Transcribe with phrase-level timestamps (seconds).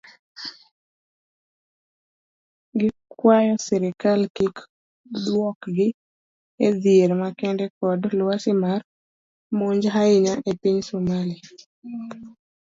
[2.79, 4.55] Gikwayo sirkal kik
[5.23, 5.87] duokogi
[6.67, 8.81] edhier makende kod lwasi mar
[9.57, 11.41] monj ahinya epiny somalia.